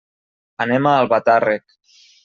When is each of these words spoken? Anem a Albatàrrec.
Anem 0.65 0.89
a 0.91 0.95
Albatàrrec. 1.03 1.81